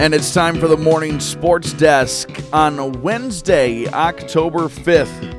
And 0.00 0.14
it's 0.14 0.32
time 0.32 0.58
for 0.58 0.66
the 0.66 0.78
morning 0.78 1.20
sports 1.20 1.74
desk 1.74 2.30
on 2.54 3.02
Wednesday, 3.02 3.86
October 3.86 4.60
5th. 4.60 5.36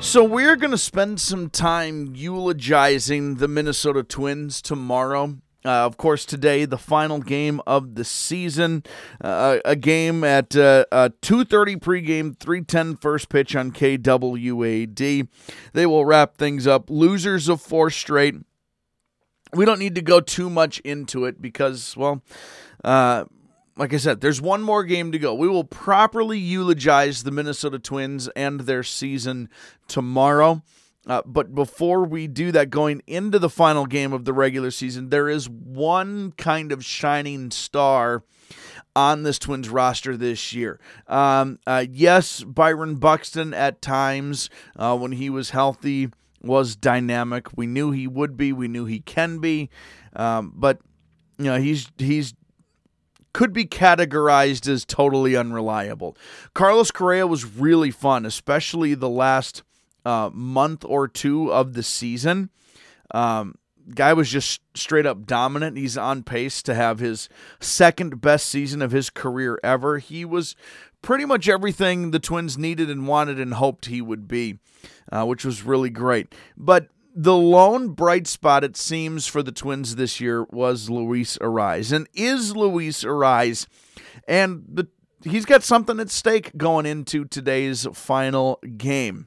So, 0.00 0.22
we're 0.22 0.54
going 0.54 0.70
to 0.70 0.78
spend 0.78 1.20
some 1.20 1.50
time 1.50 2.14
eulogizing 2.14 3.38
the 3.38 3.48
Minnesota 3.48 4.04
Twins 4.04 4.62
tomorrow. 4.62 5.38
Uh, 5.64 5.84
of 5.84 5.96
course, 5.96 6.24
today 6.24 6.64
the 6.64 6.78
final 6.78 7.18
game 7.18 7.60
of 7.66 7.96
the 7.96 8.04
season, 8.04 8.84
uh, 9.20 9.58
a 9.64 9.74
game 9.74 10.22
at 10.22 10.54
uh, 10.54 10.84
2:30 10.92 11.76
pregame, 11.76 12.38
3:10 12.38 13.02
first 13.02 13.28
pitch 13.28 13.56
on 13.56 13.72
KWAD. 13.72 15.28
They 15.72 15.86
will 15.86 16.04
wrap 16.04 16.36
things 16.36 16.68
up. 16.68 16.88
Losers 16.88 17.48
of 17.48 17.60
four 17.60 17.90
straight 17.90 18.36
we 19.54 19.64
don't 19.64 19.78
need 19.78 19.94
to 19.96 20.02
go 20.02 20.20
too 20.20 20.50
much 20.50 20.80
into 20.80 21.24
it 21.24 21.40
because, 21.40 21.96
well, 21.96 22.22
uh, 22.84 23.24
like 23.76 23.94
I 23.94 23.96
said, 23.96 24.20
there's 24.20 24.40
one 24.40 24.62
more 24.62 24.84
game 24.84 25.12
to 25.12 25.18
go. 25.18 25.34
We 25.34 25.48
will 25.48 25.64
properly 25.64 26.38
eulogize 26.38 27.22
the 27.22 27.30
Minnesota 27.30 27.78
Twins 27.78 28.28
and 28.36 28.60
their 28.60 28.82
season 28.82 29.48
tomorrow. 29.88 30.62
Uh, 31.06 31.22
but 31.24 31.54
before 31.54 32.04
we 32.04 32.26
do 32.26 32.52
that, 32.52 32.68
going 32.68 33.02
into 33.06 33.38
the 33.38 33.48
final 33.48 33.86
game 33.86 34.12
of 34.12 34.26
the 34.26 34.34
regular 34.34 34.70
season, 34.70 35.08
there 35.08 35.28
is 35.28 35.48
one 35.48 36.32
kind 36.32 36.72
of 36.72 36.84
shining 36.84 37.50
star 37.50 38.22
on 38.94 39.22
this 39.22 39.38
Twins 39.38 39.70
roster 39.70 40.16
this 40.16 40.52
year. 40.52 40.78
Um, 41.06 41.58
uh, 41.66 41.86
yes, 41.90 42.44
Byron 42.44 42.96
Buxton 42.96 43.54
at 43.54 43.80
times 43.80 44.50
uh, 44.76 44.96
when 44.96 45.12
he 45.12 45.30
was 45.30 45.50
healthy 45.50 46.10
was 46.42 46.76
dynamic. 46.76 47.46
We 47.56 47.66
knew 47.66 47.90
he 47.90 48.06
would 48.06 48.36
be. 48.36 48.52
We 48.52 48.68
knew 48.68 48.86
he 48.86 49.00
can 49.00 49.38
be. 49.38 49.70
Um, 50.14 50.52
but 50.54 50.78
you 51.38 51.46
know, 51.46 51.60
he's 51.60 51.90
he's 51.98 52.34
could 53.32 53.52
be 53.52 53.64
categorized 53.64 54.68
as 54.68 54.84
totally 54.84 55.36
unreliable. 55.36 56.16
Carlos 56.54 56.90
Correa 56.90 57.26
was 57.26 57.44
really 57.44 57.90
fun, 57.90 58.26
especially 58.26 58.94
the 58.94 59.08
last 59.08 59.62
uh, 60.04 60.30
month 60.32 60.84
or 60.84 61.06
two 61.06 61.52
of 61.52 61.74
the 61.74 61.82
season. 61.82 62.50
Um, 63.12 63.54
guy 63.94 64.12
was 64.12 64.30
just 64.30 64.60
straight 64.74 65.06
up 65.06 65.26
dominant. 65.26 65.76
He's 65.76 65.98
on 65.98 66.22
pace 66.22 66.62
to 66.62 66.74
have 66.74 66.98
his 66.98 67.28
second 67.60 68.20
best 68.20 68.46
season 68.46 68.82
of 68.82 68.92
his 68.92 69.10
career 69.10 69.58
ever. 69.62 69.98
He 69.98 70.24
was 70.24 70.56
pretty 71.02 71.24
much 71.24 71.48
everything 71.48 72.10
the 72.10 72.18
Twins 72.18 72.58
needed 72.58 72.90
and 72.90 73.06
wanted 73.06 73.40
and 73.40 73.54
hoped 73.54 73.86
he 73.86 74.02
would 74.02 74.28
be 74.28 74.58
uh, 75.10 75.24
which 75.24 75.44
was 75.44 75.62
really 75.62 75.90
great. 75.90 76.34
But 76.56 76.88
the 77.14 77.36
lone 77.36 77.90
bright 77.90 78.26
spot, 78.26 78.64
it 78.64 78.76
seems, 78.76 79.26
for 79.26 79.42
the 79.42 79.52
Twins 79.52 79.96
this 79.96 80.20
year 80.20 80.44
was 80.44 80.88
Luis 80.88 81.38
Arraez. 81.38 81.92
And 81.92 82.08
is 82.14 82.56
Luis 82.56 83.04
Arraez, 83.04 83.66
and 84.28 84.64
the, 84.68 84.88
he's 85.24 85.44
got 85.44 85.62
something 85.62 85.98
at 86.00 86.10
stake 86.10 86.56
going 86.56 86.86
into 86.86 87.24
today's 87.24 87.86
final 87.92 88.60
game. 88.76 89.26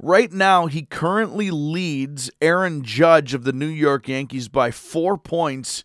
Right 0.00 0.32
now, 0.32 0.66
he 0.66 0.82
currently 0.82 1.50
leads 1.50 2.30
Aaron 2.40 2.82
Judge 2.82 3.32
of 3.32 3.44
the 3.44 3.52
New 3.52 3.66
York 3.66 4.08
Yankees 4.08 4.48
by 4.48 4.72
four 4.72 5.16
points 5.16 5.84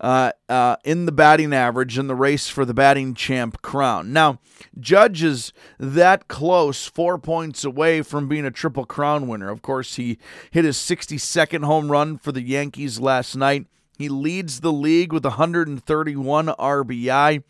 uh, 0.00 0.32
uh, 0.48 0.74
in 0.84 1.06
the 1.06 1.12
batting 1.12 1.52
average 1.52 1.96
in 1.96 2.08
the 2.08 2.16
race 2.16 2.48
for 2.48 2.64
the 2.64 2.74
batting 2.74 3.14
champ 3.14 3.62
crown. 3.62 4.12
Now, 4.12 4.40
Judge 4.80 5.22
is 5.22 5.52
that 5.78 6.26
close, 6.26 6.86
four 6.86 7.16
points 7.18 7.62
away 7.62 8.02
from 8.02 8.26
being 8.26 8.44
a 8.44 8.50
triple 8.50 8.84
crown 8.84 9.28
winner. 9.28 9.50
Of 9.50 9.62
course, 9.62 9.94
he 9.94 10.18
hit 10.50 10.64
his 10.64 10.76
62nd 10.76 11.64
home 11.64 11.92
run 11.92 12.18
for 12.18 12.32
the 12.32 12.42
Yankees 12.42 12.98
last 12.98 13.36
night. 13.36 13.66
He 13.96 14.08
leads 14.08 14.60
the 14.60 14.72
league 14.72 15.12
with 15.12 15.24
131 15.24 16.46
RBI, 16.46 17.44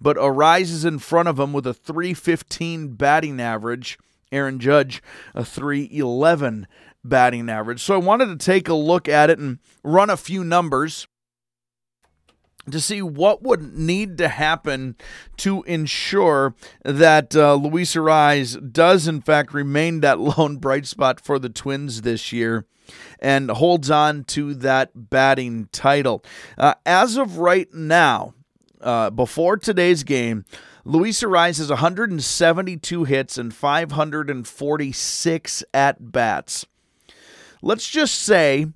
but 0.00 0.16
Arraez's 0.16 0.86
in 0.86 0.98
front 1.00 1.28
of 1.28 1.38
him 1.38 1.52
with 1.52 1.66
a 1.66 1.74
315 1.74 2.94
batting 2.94 3.40
average. 3.40 3.98
Aaron 4.32 4.58
Judge, 4.58 5.02
a 5.34 5.44
311 5.44 6.66
batting 7.04 7.48
average. 7.48 7.80
So 7.80 7.94
I 7.94 7.98
wanted 7.98 8.26
to 8.26 8.44
take 8.44 8.68
a 8.68 8.74
look 8.74 9.08
at 9.08 9.30
it 9.30 9.38
and 9.38 9.58
run 9.82 10.10
a 10.10 10.16
few 10.16 10.44
numbers 10.44 11.06
to 12.70 12.80
see 12.80 13.00
what 13.00 13.42
would 13.42 13.78
need 13.78 14.18
to 14.18 14.28
happen 14.28 14.96
to 15.38 15.62
ensure 15.62 16.54
that 16.84 17.34
uh, 17.34 17.54
Luis 17.54 17.94
Arraez 17.94 18.72
does, 18.72 19.08
in 19.08 19.20
fact, 19.20 19.54
remain 19.54 20.00
that 20.00 20.18
lone 20.38 20.56
bright 20.56 20.86
spot 20.86 21.20
for 21.20 21.38
the 21.38 21.48
Twins 21.48 22.02
this 22.02 22.32
year 22.32 22.66
and 23.18 23.50
holds 23.50 23.90
on 23.90 24.24
to 24.24 24.54
that 24.54 24.90
batting 24.94 25.68
title. 25.72 26.24
Uh, 26.56 26.74
as 26.86 27.16
of 27.16 27.38
right 27.38 27.72
now, 27.72 28.34
uh, 28.80 29.10
before 29.10 29.56
today's 29.56 30.04
game, 30.04 30.44
Luis 30.88 31.22
Arraez 31.22 31.58
has 31.58 31.68
172 31.68 33.04
hits 33.04 33.36
and 33.36 33.52
546 33.52 35.64
at 35.74 36.12
bats. 36.12 36.64
Let's 37.60 37.90
just 37.90 38.14
say 38.14 38.68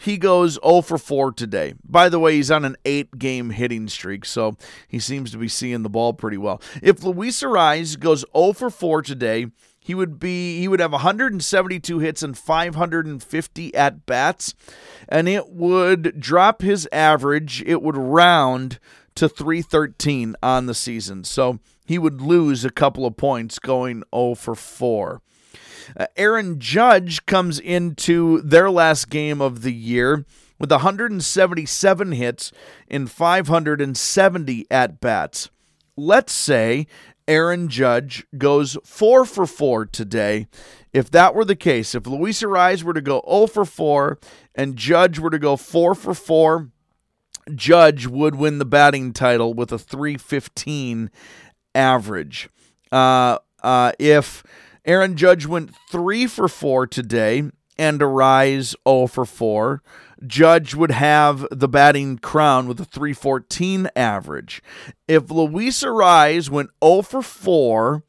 he 0.00 0.18
goes 0.18 0.58
0 0.62 0.82
for 0.82 0.98
4 0.98 1.32
today. 1.32 1.72
By 1.82 2.10
the 2.10 2.18
way, 2.18 2.34
he's 2.34 2.50
on 2.50 2.66
an 2.66 2.76
eight 2.84 3.18
game 3.18 3.48
hitting 3.48 3.88
streak, 3.88 4.26
so 4.26 4.58
he 4.86 4.98
seems 4.98 5.30
to 5.30 5.38
be 5.38 5.48
seeing 5.48 5.82
the 5.82 5.88
ball 5.88 6.12
pretty 6.12 6.36
well. 6.36 6.60
If 6.82 7.02
Luis 7.02 7.42
Arraez 7.42 7.98
goes 7.98 8.26
0 8.36 8.52
for 8.52 8.68
4 8.68 9.00
today, 9.00 9.46
he 9.80 9.94
would 9.94 10.20
be 10.20 10.58
he 10.58 10.68
would 10.68 10.80
have 10.80 10.92
172 10.92 12.00
hits 12.00 12.22
and 12.22 12.36
550 12.36 13.74
at 13.74 14.04
bats, 14.04 14.52
and 15.08 15.26
it 15.26 15.48
would 15.48 16.20
drop 16.20 16.60
his 16.60 16.86
average. 16.92 17.62
It 17.64 17.80
would 17.80 17.96
round 17.96 18.78
to 19.16 19.28
313 19.28 20.36
on 20.42 20.66
the 20.66 20.74
season. 20.74 21.24
So 21.24 21.58
he 21.84 21.98
would 21.98 22.20
lose 22.20 22.64
a 22.64 22.70
couple 22.70 23.06
of 23.06 23.16
points 23.16 23.58
going 23.58 24.02
0 24.14 24.34
for 24.34 24.54
4. 24.54 25.20
Uh, 25.96 26.06
Aaron 26.16 26.58
Judge 26.58 27.26
comes 27.26 27.58
into 27.58 28.40
their 28.42 28.70
last 28.70 29.08
game 29.08 29.40
of 29.40 29.62
the 29.62 29.72
year 29.72 30.24
with 30.58 30.70
177 30.70 32.12
hits 32.12 32.52
in 32.88 33.06
570 33.06 34.66
at 34.70 35.00
bats. 35.00 35.50
Let's 35.96 36.32
say 36.32 36.86
Aaron 37.28 37.68
Judge 37.68 38.26
goes 38.36 38.76
4 38.84 39.24
for 39.24 39.46
4 39.46 39.86
today. 39.86 40.46
If 40.92 41.10
that 41.10 41.34
were 41.34 41.44
the 41.44 41.56
case, 41.56 41.94
if 41.94 42.06
Luis 42.06 42.42
Arraez 42.42 42.82
were 42.82 42.94
to 42.94 43.00
go 43.00 43.22
0 43.28 43.46
for 43.48 43.64
4 43.64 44.18
and 44.54 44.76
Judge 44.76 45.18
were 45.18 45.30
to 45.30 45.38
go 45.38 45.56
4 45.56 45.94
for 45.94 46.14
4, 46.14 46.70
Judge 47.54 48.06
would 48.06 48.34
win 48.34 48.58
the 48.58 48.64
batting 48.64 49.12
title 49.12 49.54
with 49.54 49.72
a 49.72 49.78
315 49.78 51.10
average. 51.74 52.48
Uh, 52.90 53.38
uh, 53.62 53.92
if 53.98 54.42
Aaron 54.84 55.16
Judge 55.16 55.46
went 55.46 55.74
three 55.90 56.26
for 56.26 56.48
four 56.48 56.86
today 56.86 57.50
and 57.78 58.00
Arraez 58.00 58.74
0 58.88 59.06
for 59.06 59.24
4. 59.24 59.82
Judge 60.26 60.74
would 60.74 60.92
have 60.92 61.46
the 61.50 61.68
batting 61.68 62.18
crown 62.18 62.66
with 62.66 62.80
a 62.80 62.84
314 62.84 63.88
average. 63.94 64.62
If 65.06 65.30
Luis 65.30 65.82
Arraez 65.82 66.48
went 66.48 66.70
0 66.82 67.02
for 67.02 67.22
4, 67.22 68.02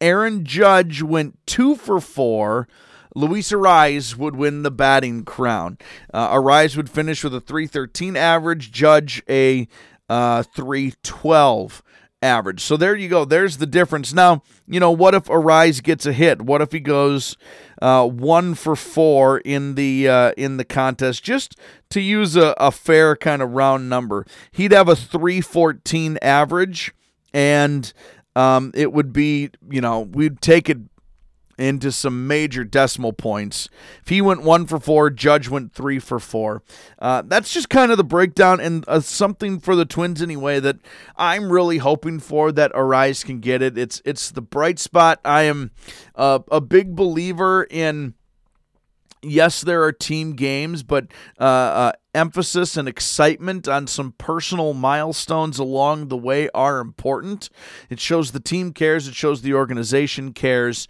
Aaron 0.00 0.44
Judge 0.44 1.02
went 1.02 1.38
2 1.46 1.76
for 1.76 2.00
4, 2.00 2.66
Luis 3.14 3.52
Arraez 3.52 4.16
would 4.16 4.36
win 4.36 4.62
the 4.62 4.70
batting 4.70 5.24
crown. 5.24 5.78
Uh, 6.12 6.34
Arraez 6.34 6.76
would 6.76 6.90
finish 6.90 7.22
with 7.22 7.34
a 7.34 7.40
313 7.40 8.16
average, 8.16 8.72
Judge 8.72 9.22
a 9.28 9.68
uh, 10.08 10.42
312 10.42 11.82
average. 12.24 12.62
So 12.62 12.76
there 12.76 12.96
you 12.96 13.08
go. 13.08 13.24
There's 13.24 13.58
the 13.58 13.66
difference. 13.66 14.12
Now, 14.12 14.42
you 14.66 14.80
know, 14.80 14.90
what 14.90 15.14
if 15.14 15.24
Arraez 15.24 15.82
gets 15.82 16.06
a 16.06 16.12
hit? 16.12 16.42
What 16.42 16.62
if 16.62 16.72
he 16.72 16.80
goes 16.80 17.36
uh, 17.82 18.06
one 18.08 18.54
for 18.54 18.74
four 18.74 19.38
in 19.38 19.74
the 19.74 20.08
uh, 20.08 20.32
in 20.36 20.56
the 20.56 20.64
contest? 20.64 21.22
Just 21.22 21.56
to 21.90 22.00
use 22.00 22.34
a, 22.34 22.54
a 22.56 22.72
fair 22.72 23.14
kind 23.14 23.42
of 23.42 23.52
round 23.52 23.88
number, 23.88 24.26
he'd 24.52 24.72
have 24.72 24.88
a 24.88 24.96
314 24.96 26.18
average, 26.22 26.94
and 27.32 27.92
um, 28.34 28.72
it 28.74 28.92
would 28.92 29.12
be, 29.12 29.50
you 29.70 29.80
know, 29.80 30.00
we'd 30.00 30.40
take 30.40 30.68
it 30.68 30.78
into 31.58 31.92
some 31.92 32.26
major 32.26 32.64
decimal 32.64 33.12
points. 33.12 33.68
If 34.02 34.08
he 34.08 34.20
went 34.20 34.42
one 34.42 34.66
for 34.66 34.78
four, 34.78 35.10
Judge 35.10 35.48
went 35.48 35.72
three 35.72 35.98
for 35.98 36.18
four. 36.18 36.62
Uh, 36.98 37.22
that's 37.24 37.52
just 37.52 37.68
kind 37.68 37.90
of 37.90 37.96
the 37.96 38.04
breakdown 38.04 38.60
and 38.60 38.84
uh, 38.88 39.00
something 39.00 39.60
for 39.60 39.76
the 39.76 39.84
Twins 39.84 40.20
anyway 40.20 40.60
that 40.60 40.76
I'm 41.16 41.50
really 41.50 41.78
hoping 41.78 42.20
for 42.20 42.52
that 42.52 42.72
Arraez 42.72 43.24
can 43.24 43.40
get 43.40 43.62
it. 43.62 43.78
It's 43.78 44.02
it's 44.04 44.30
the 44.30 44.42
bright 44.42 44.78
spot. 44.78 45.20
I 45.24 45.42
am 45.42 45.70
uh, 46.14 46.40
a 46.50 46.60
big 46.60 46.96
believer 46.96 47.66
in 47.70 48.14
yes, 49.24 49.62
there 49.62 49.82
are 49.82 49.92
team 49.92 50.34
games, 50.34 50.82
but 50.82 51.06
uh, 51.40 51.44
uh, 51.44 51.92
emphasis 52.14 52.76
and 52.76 52.88
excitement 52.88 53.66
on 53.66 53.86
some 53.86 54.12
personal 54.12 54.74
milestones 54.74 55.58
along 55.58 56.08
the 56.08 56.16
way 56.16 56.48
are 56.50 56.78
important. 56.78 57.48
It 57.90 58.00
shows 58.00 58.32
the 58.32 58.40
team 58.40 58.72
cares, 58.72 59.08
it 59.08 59.14
shows 59.14 59.42
the 59.42 59.54
organization 59.54 60.32
cares, 60.32 60.86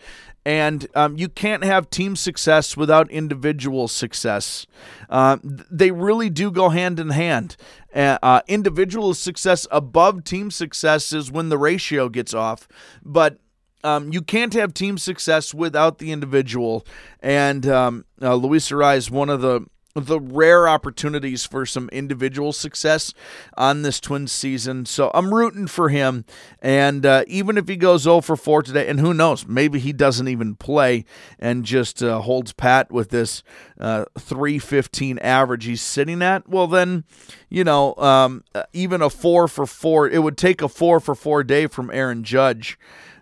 And 0.46 0.87
um, 0.94 1.17
you 1.17 1.29
can't 1.29 1.64
have 1.64 1.88
team 1.88 2.17
success 2.17 2.76
without 2.76 3.11
individual 3.11 3.88
success. 3.88 4.67
Uh, 5.08 5.38
they 5.43 5.91
really 5.91 6.29
do 6.29 6.50
go 6.50 6.69
hand 6.69 7.00
in 7.00 7.11
hand. 7.11 7.56
Uh, 7.94 8.41
individual 8.46 9.14
success 9.14 9.67
above 9.70 10.25
team 10.25 10.50
success 10.50 11.12
is 11.12 11.31
when 11.31 11.49
the 11.49 11.56
ratio 11.56 12.08
gets 12.08 12.35
off. 12.35 12.69
But 13.02 13.38
um, 13.85 14.12
you 14.12 14.23
can't 14.23 14.55
have 14.55 14.75
team 14.75 14.99
success 14.99 15.55
without 15.55 15.99
the 15.99 16.11
individual. 16.11 16.87
And 17.20 17.67
um, 17.67 18.05
uh, 18.20 18.35
Luis 18.35 18.70
Arraez 18.70 18.97
is 18.97 19.11
one 19.11 19.31
of 19.31 19.43
the 19.43 19.67
the 19.94 20.19
rare 20.19 20.67
opportunities 20.67 21.46
for 21.46 21.64
some 21.64 21.88
individual 21.91 22.52
success 22.52 23.14
on 23.56 23.82
this 23.82 24.00
Twins 24.00 24.32
season. 24.32 24.87
So 24.87 25.08
I'm 25.14 25.32
rooting 25.32 25.69
for 25.69 25.88
him. 25.88 26.25
And 26.61 27.06
uh, 27.06 27.23
even 27.29 27.56
if 27.56 27.69
he 27.69 27.76
goes 27.76 28.02
0 28.02 28.20
for 28.23 28.35
4 28.35 28.64
today, 28.64 28.88
and 28.88 28.99
who 28.99 29.14
knows, 29.14 29.46
maybe 29.46 29.79
he 29.79 29.93
doesn't 29.93 30.26
even 30.26 30.56
play 30.56 31.05
and 31.38 31.64
just 31.64 32.02
uh, 32.02 32.20
holds 32.20 32.52
pat 32.52 32.91
with 32.91 33.11
this 33.11 33.44
uh, 33.79 34.06
315 34.19 35.19
average 35.19 35.64
he's 35.64 35.82
sitting 35.82 36.23
at, 36.23 36.49
well, 36.49 36.67
then, 36.67 37.05
you 37.49 37.62
know, 37.62 37.94
um, 37.94 38.43
uh, 38.52 38.64
even 38.73 39.00
a 39.00 39.08
4 39.08 39.47
for 39.47 39.64
4, 39.64 40.08
it 40.08 40.25
would 40.25 40.37
take 40.37 40.61
a 40.61 40.69
4 40.69 40.99
for 40.99 41.14
4 41.14 41.44
day 41.44 41.69
from 41.69 41.93
Aaron 41.93 42.25
Judge 42.25 42.76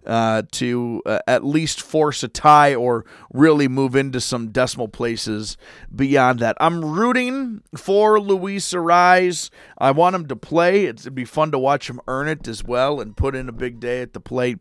uh, 0.06 0.42
to 0.52 1.02
uh, 1.06 1.20
at 1.26 1.44
least 1.44 1.80
force 1.80 2.22
a 2.22 2.28
tie 2.28 2.74
or 2.74 3.04
really 3.32 3.68
move 3.68 3.94
into 3.94 4.20
some 4.20 4.48
decimal 4.48 4.88
places 4.88 5.56
beyond 5.94 6.40
that. 6.40 6.56
I'm 6.60 6.84
rooting 6.84 7.62
for 7.76 8.20
Luis 8.20 8.72
Arraez. 8.72 9.50
I 9.78 9.90
want 9.92 10.16
him 10.16 10.26
to 10.26 10.36
play. 10.36 10.86
It'd 10.86 11.14
be 11.14 11.24
fun 11.24 11.52
to 11.52 11.58
watch 11.58 11.88
him 11.88 12.00
earn 12.08 12.28
it 12.28 12.48
as 12.48 12.64
well 12.64 13.00
and 13.00 13.16
put 13.16 13.34
in 13.34 13.48
a 13.48 13.52
big 13.52 13.80
day 13.80 14.02
at 14.02 14.12
the 14.12 14.20
plate. 14.20 14.58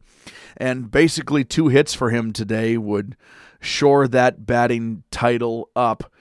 And 0.58 0.92
basically, 0.92 1.44
two 1.44 1.70
hits 1.70 1.94
for 1.94 2.10
him 2.10 2.34
today 2.34 2.78
would 2.78 3.16
shore 3.60 4.08
that 4.08 4.46
batting 4.46 5.04
title 5.12 5.70
up. 5.76 6.12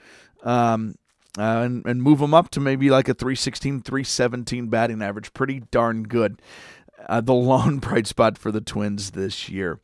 Um, 0.43 0.95
uh, 1.37 1.63
and, 1.63 1.85
and 1.85 2.03
move 2.03 2.19
him 2.19 2.33
up 2.33 2.49
to 2.49 2.59
maybe 2.59 2.89
like 2.89 3.07
a 3.07 3.13
316, 3.13 3.83
317 3.83 4.67
batting 4.67 5.01
average. 5.01 5.33
Pretty 5.33 5.61
darn 5.71 6.03
good 6.03 6.41
uh, 7.07 7.21
the 7.21 7.33
lone 7.33 7.77
bright 7.79 8.07
spot 8.07 8.37
for 8.37 8.51
the 8.51 8.61
Twins 8.61 9.11
this 9.11 9.49
year. 9.49 9.79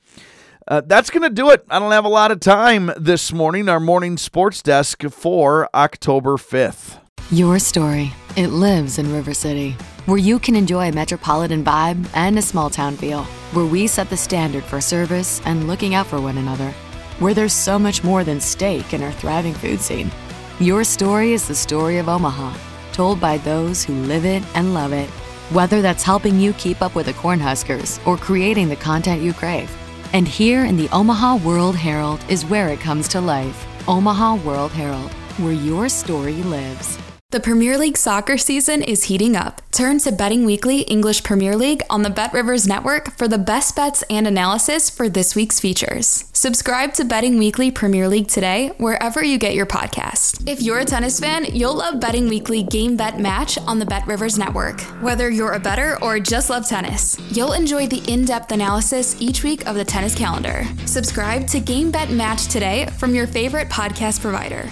Uh, 0.68 0.82
that's 0.86 1.10
going 1.10 1.24
to 1.24 1.30
do 1.30 1.50
it. 1.50 1.66
I 1.70 1.80
don't 1.80 1.92
have 1.92 2.04
a 2.04 2.10
lot 2.10 2.32
of 2.32 2.42
time 2.42 2.92
this 2.98 3.32
morning. 3.32 3.70
Our 3.70 3.80
morning 3.80 4.18
sports 4.18 4.62
desk 4.62 5.04
for 5.04 5.70
October 5.74 6.36
5th. 6.36 7.00
Your 7.32 7.60
story. 7.60 8.12
It 8.36 8.48
lives 8.48 9.00
in 9.00 9.12
River 9.12 9.34
City, 9.34 9.72
where 10.06 10.18
you 10.18 10.40
can 10.40 10.56
enjoy 10.56 10.90
a 10.90 10.94
metropolitan 10.94 11.64
vibe 11.64 12.08
and 12.14 12.38
a 12.38 12.42
small 12.42 12.70
town 12.70 12.96
feel, 12.98 13.24
where 13.54 13.66
we 13.66 13.88
set 13.88 14.10
the 14.10 14.18
standard 14.18 14.64
for 14.64 14.80
service 14.80 15.42
and 15.46 15.68
looking 15.68 15.96
out 15.96 16.08
for 16.08 16.22
one 16.22 16.38
another, 16.38 16.72
where 17.20 17.34
there's 17.34 17.54
so 17.54 17.80
much 17.80 18.04
more 18.04 18.24
than 18.24 18.40
steak 18.40 18.94
in 18.94 19.02
our 19.02 19.12
thriving 19.12 19.54
food 19.54 19.82
scene. 19.82 20.12
Your 20.60 20.84
story 20.84 21.34
is 21.34 21.48
the 21.48 21.56
story 21.56 21.98
of 21.98 22.10
Omaha, 22.10 22.56
told 22.94 23.20
by 23.20 23.38
those 23.40 23.84
who 23.84 23.94
live 24.04 24.26
it 24.26 24.44
and 24.56 24.74
love 24.74 24.94
it. 24.94 25.10
Whether 25.50 25.82
that's 25.82 26.04
helping 26.04 26.42
you 26.42 26.52
keep 26.54 26.82
up 26.82 26.94
with 26.94 27.06
the 27.06 27.14
Cornhuskers 27.14 28.06
or 28.06 28.18
creating 28.18 28.68
the 28.68 28.76
content 28.76 29.22
you 29.22 29.32
crave. 29.32 29.74
And 30.12 30.28
here 30.28 30.66
in 30.66 30.76
the 30.76 30.90
Omaha 30.90 31.38
World 31.38 31.78
Herald 31.78 32.20
is 32.28 32.44
where 32.44 32.68
it 32.68 32.82
comes 32.82 33.08
to 33.10 33.22
life. 33.22 33.66
Omaha 33.88 34.36
World 34.46 34.74
Herald, 34.74 35.12
where 35.38 35.54
your 35.54 35.88
story 35.88 36.44
lives. 36.44 36.98
The 37.38 37.44
Premier 37.44 37.78
League 37.78 37.98
soccer 37.98 38.36
season 38.36 38.82
is 38.82 39.04
heating 39.04 39.36
up. 39.36 39.62
Turn 39.72 40.00
to 40.00 40.12
Betting 40.12 40.44
Weekly 40.44 40.82
English 40.82 41.22
Premier 41.22 41.56
League 41.56 41.84
on 41.88 42.02
the 42.02 42.10
Bet 42.10 42.34
Rivers 42.34 42.68
Network 42.68 43.12
for 43.12 43.28
the 43.28 43.38
best 43.38 43.76
bets 43.76 44.04
and 44.10 44.26
analysis 44.26 44.90
for 44.90 45.08
this 45.08 45.36
week's 45.36 45.60
features. 45.60 46.26
Subscribe 46.34 46.96
to 46.96 47.06
Betting 47.06 47.38
Weekly 47.38 47.70
Premier 47.70 48.08
League 48.08 48.28
today, 48.28 48.70
wherever 48.80 49.24
you 49.24 49.38
get 49.38 49.54
your 49.54 49.68
podcast. 49.68 50.50
If 50.50 50.64
you're 50.64 50.80
a 50.80 50.86
tennis 50.86 51.20
fan, 51.20 51.46
you'll 51.54 51.76
love 51.76 52.00
Betting 52.00 52.28
Weekly 52.28 52.64
Game 52.64 52.98
Bet 52.98 53.20
Match 53.20 53.60
on 53.68 53.78
the 53.78 53.86
Bet 53.86 54.08
Rivers 54.08 54.40
Network. 54.40 54.82
Whether 55.04 55.30
you're 55.30 55.54
a 55.54 55.60
better 55.60 56.04
or 56.04 56.20
just 56.20 56.50
love 56.50 56.68
tennis, 56.68 57.20
you'll 57.30 57.54
enjoy 57.54 57.86
the 57.86 58.04
in 58.12 58.26
depth 58.26 58.52
analysis 58.52 59.16
each 59.22 59.44
week 59.44 59.68
of 59.68 59.76
the 59.76 59.86
tennis 59.86 60.16
calendar. 60.16 60.66
Subscribe 60.88 61.46
to 61.50 61.60
Game 61.60 61.92
Bet 61.92 62.10
Match 62.10 62.48
today 62.48 62.88
from 62.98 63.14
your 63.14 63.28
favorite 63.28 63.70
podcast 63.70 64.22
provider. 64.22 64.68